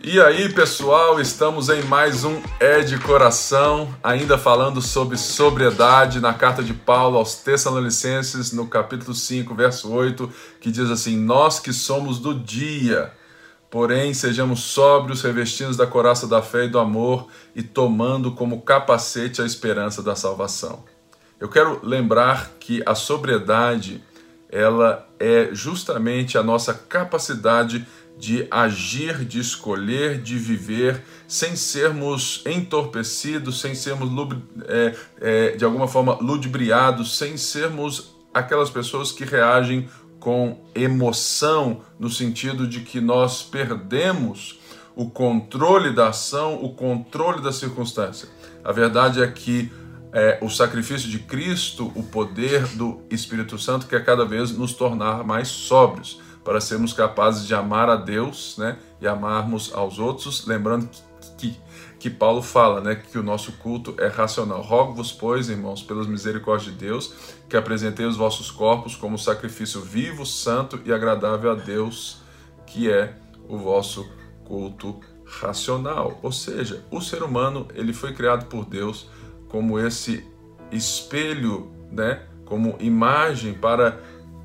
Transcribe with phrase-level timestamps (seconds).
[0.00, 6.32] E aí, pessoal, estamos em mais um É de Coração, ainda falando sobre sobriedade na
[6.32, 10.30] carta de Paulo aos Tessalonicenses, no capítulo 5, verso 8,
[10.60, 13.12] que diz assim: Nós que somos do dia,
[13.68, 19.42] porém sejamos sóbrios, revestidos da coraça da fé e do amor e tomando como capacete
[19.42, 20.84] a esperança da salvação.
[21.40, 24.00] Eu quero lembrar que a sobriedade,
[24.48, 27.84] ela é justamente a nossa capacidade
[28.18, 34.10] de agir, de escolher, de viver, sem sermos entorpecidos, sem sermos
[34.66, 42.10] é, é, de alguma forma ludibriados, sem sermos aquelas pessoas que reagem com emoção, no
[42.10, 44.58] sentido de que nós perdemos
[44.96, 48.28] o controle da ação, o controle da circunstância.
[48.64, 49.70] A verdade é que
[50.12, 55.22] é, o sacrifício de Cristo, o poder do Espírito Santo, quer cada vez nos tornar
[55.22, 60.88] mais sóbrios para sermos capazes de amar a Deus né, e amarmos aos outros, lembrando
[60.88, 61.60] que, que,
[61.98, 64.62] que Paulo fala né, que o nosso culto é racional.
[64.62, 67.12] Rogo-vos, pois, irmãos, pelas misericórdias de Deus,
[67.50, 72.22] que apresentei os vossos corpos como sacrifício vivo, santo e agradável a Deus,
[72.66, 73.14] que é
[73.46, 74.08] o vosso
[74.46, 76.18] culto racional.
[76.22, 79.06] Ou seja, o ser humano ele foi criado por Deus
[79.50, 80.26] como esse
[80.72, 84.00] espelho, né, como imagem para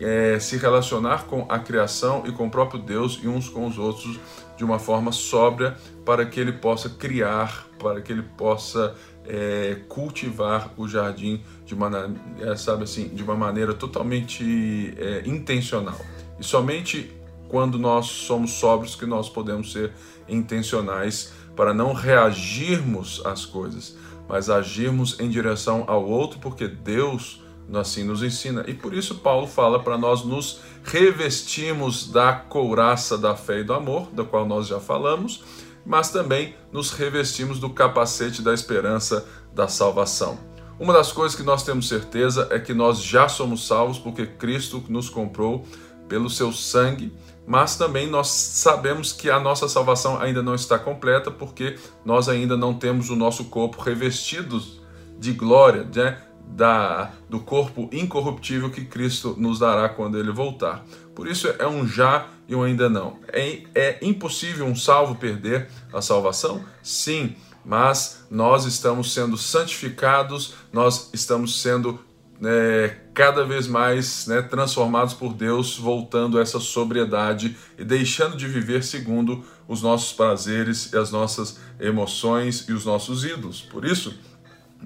[0.00, 3.78] é, se relacionar com a criação e com o próprio Deus e uns com os
[3.78, 4.18] outros
[4.56, 8.94] de uma forma sóbria para que ele possa criar, para que ele possa
[9.26, 15.98] é, cultivar o jardim de uma, é, sabe assim, de uma maneira totalmente é, intencional.
[16.38, 17.12] E somente
[17.48, 19.92] quando nós somos sóbrios que nós podemos ser
[20.28, 23.96] intencionais para não reagirmos às coisas,
[24.28, 28.64] mas agirmos em direção ao outro, porque Deus assim nos ensina.
[28.66, 33.72] E por isso Paulo fala para nós nos revestirmos da couraça da fé e do
[33.72, 35.42] amor, da qual nós já falamos,
[35.84, 40.38] mas também nos revestimos do capacete da esperança da salvação.
[40.78, 44.82] Uma das coisas que nós temos certeza é que nós já somos salvos porque Cristo
[44.88, 45.64] nos comprou
[46.08, 47.12] pelo seu sangue,
[47.46, 52.56] mas também nós sabemos que a nossa salvação ainda não está completa porque nós ainda
[52.56, 54.60] não temos o nosso corpo revestido
[55.18, 56.18] de glória, né?
[56.48, 60.84] Da, do corpo incorruptível que Cristo nos dará quando ele voltar.
[61.14, 63.18] Por isso é um já e um ainda não.
[63.28, 66.64] É, é impossível um salvo perder a salvação?
[66.82, 67.34] Sim,
[67.64, 71.98] mas nós estamos sendo santificados, nós estamos sendo
[72.42, 78.46] é, cada vez mais né, transformados por Deus, voltando a essa sobriedade e deixando de
[78.46, 83.62] viver segundo os nossos prazeres e as nossas emoções e os nossos ídolos.
[83.62, 84.18] Por isso,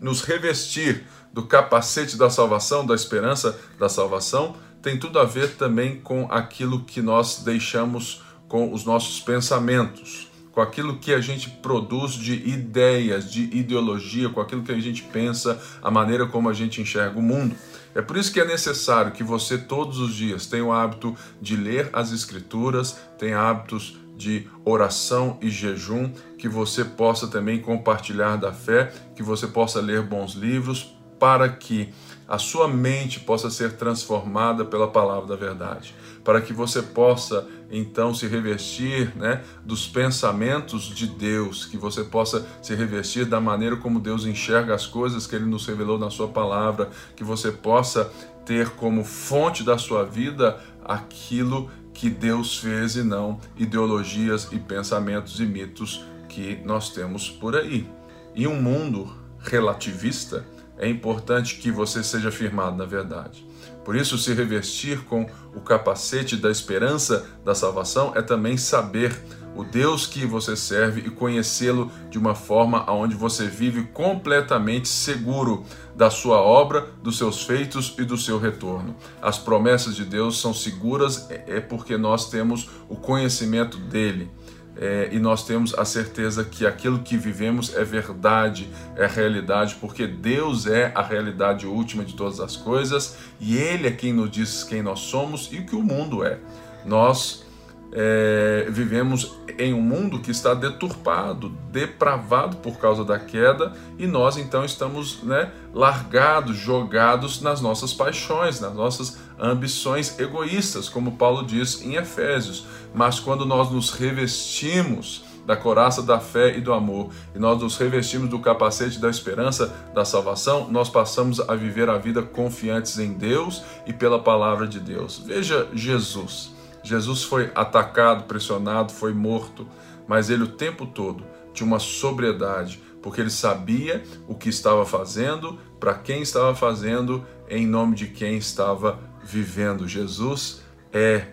[0.00, 6.00] nos revestir do capacete da salvação, da esperança da salvação, tem tudo a ver também
[6.00, 12.12] com aquilo que nós deixamos com os nossos pensamentos, com aquilo que a gente produz
[12.12, 16.80] de ideias, de ideologia, com aquilo que a gente pensa, a maneira como a gente
[16.80, 17.54] enxerga o mundo.
[17.94, 21.56] É por isso que é necessário que você todos os dias tenha o hábito de
[21.56, 28.52] ler as Escrituras, tenha hábitos de oração e jejum, que você possa também compartilhar da
[28.52, 31.92] fé, que você possa ler bons livros, para que
[32.26, 38.14] a sua mente possa ser transformada pela palavra da verdade, para que você possa então
[38.14, 43.98] se revestir né, dos pensamentos de Deus, que você possa se revestir da maneira como
[43.98, 48.12] Deus enxerga as coisas que Ele nos revelou na Sua palavra, que você possa
[48.44, 55.40] ter como fonte da sua vida aquilo que Deus fez e não ideologias e pensamentos
[55.40, 57.90] e mitos que nós temos por aí.
[58.36, 60.46] Em um mundo relativista,
[60.78, 63.44] é importante que você seja firmado na verdade.
[63.84, 69.20] Por isso, se revestir com o capacete da esperança da salvação é também saber
[69.58, 75.64] o Deus que você serve e conhecê-lo de uma forma onde você vive completamente seguro
[75.96, 78.94] da sua obra, dos seus feitos e do seu retorno.
[79.20, 84.30] As promessas de Deus são seguras é porque nós temos o conhecimento dele
[84.76, 90.06] é, e nós temos a certeza que aquilo que vivemos é verdade, é realidade, porque
[90.06, 94.62] Deus é a realidade última de todas as coisas e Ele é quem nos diz
[94.62, 96.38] quem nós somos e o que o mundo é.
[96.86, 97.47] Nós
[97.92, 104.36] é, vivemos em um mundo que está deturpado, depravado por causa da queda, e nós
[104.36, 111.82] então estamos né, largados, jogados nas nossas paixões, nas nossas ambições egoístas, como Paulo diz
[111.82, 112.66] em Efésios.
[112.94, 117.78] Mas quando nós nos revestimos da coraça da fé e do amor, e nós nos
[117.78, 123.14] revestimos do capacete da esperança da salvação, nós passamos a viver a vida confiantes em
[123.14, 125.22] Deus e pela palavra de Deus.
[125.24, 126.57] Veja Jesus.
[126.88, 129.68] Jesus foi atacado, pressionado, foi morto,
[130.06, 135.58] mas ele o tempo todo tinha uma sobriedade, porque ele sabia o que estava fazendo,
[135.78, 139.86] para quem estava fazendo, em nome de quem estava vivendo.
[139.86, 140.62] Jesus
[140.92, 141.26] é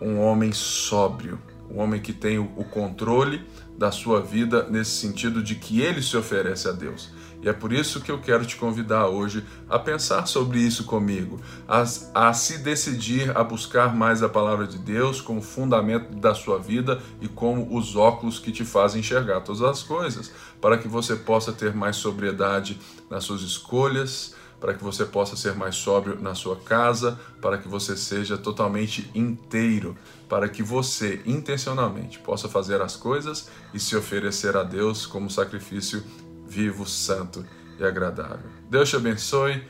[0.00, 1.40] um homem sóbrio,
[1.70, 3.44] um homem que tem o controle
[3.78, 7.10] da sua vida nesse sentido de que ele se oferece a Deus.
[7.42, 11.40] E é por isso que eu quero te convidar hoje a pensar sobre isso comigo,
[11.68, 11.84] a,
[12.14, 17.00] a se decidir a buscar mais a palavra de Deus como fundamento da sua vida
[17.20, 21.52] e como os óculos que te fazem enxergar todas as coisas, para que você possa
[21.52, 22.78] ter mais sobriedade
[23.10, 27.68] nas suas escolhas, para que você possa ser mais sóbrio na sua casa, para que
[27.68, 29.96] você seja totalmente inteiro,
[30.28, 36.02] para que você intencionalmente possa fazer as coisas e se oferecer a Deus como sacrifício
[36.46, 37.44] vivo, santo
[37.78, 38.50] e agradável.
[38.70, 39.64] Deus te abençoe,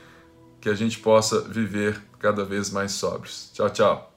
[0.61, 3.51] que a gente possa viver cada vez mais sóbrios.
[3.53, 4.16] Tchau, tchau.